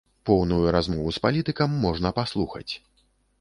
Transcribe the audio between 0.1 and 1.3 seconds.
Поўную размову з